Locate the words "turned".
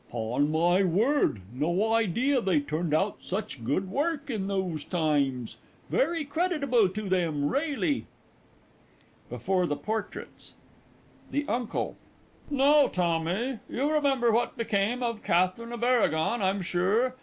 2.59-2.91